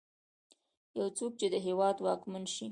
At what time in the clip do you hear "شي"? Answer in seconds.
2.55-2.67